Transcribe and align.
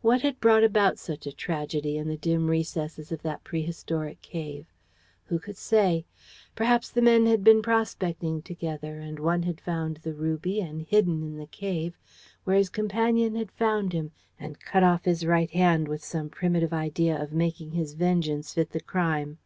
"What 0.00 0.22
had 0.22 0.40
brought 0.40 0.64
about 0.64 0.98
such 0.98 1.26
a 1.26 1.32
tragedy 1.36 1.98
in 1.98 2.08
the 2.08 2.16
dim 2.16 2.48
recesses 2.48 3.12
of 3.12 3.20
that 3.24 3.44
prehistoric 3.44 4.22
cave? 4.22 4.72
Who 5.26 5.38
could 5.38 5.58
say? 5.58 6.06
Perhaps 6.54 6.88
the 6.90 7.02
men 7.02 7.26
had 7.26 7.44
been 7.44 7.60
prospecting 7.60 8.40
together, 8.40 8.98
and 9.00 9.18
one 9.18 9.42
had 9.42 9.60
found 9.60 9.98
the 9.98 10.14
ruby 10.14 10.62
and 10.62 10.80
hidden 10.80 11.22
in 11.22 11.36
the 11.36 11.46
cave, 11.46 11.98
where 12.44 12.56
his 12.56 12.70
companion 12.70 13.34
had 13.34 13.50
found 13.52 13.92
him 13.92 14.12
and 14.40 14.60
cut 14.60 14.82
off 14.82 15.04
his 15.04 15.26
right 15.26 15.50
hand 15.50 15.88
with 15.88 16.02
some 16.02 16.30
primitive 16.30 16.72
idea 16.72 17.22
of 17.22 17.34
making 17.34 17.72
his 17.72 17.92
vengeance 17.92 18.54
fit 18.54 18.70
the 18.70 18.80
crime. 18.80 19.36